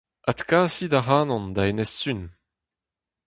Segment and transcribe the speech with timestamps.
[0.29, 2.21] Adkasit ac'hanon da Enez-Sun!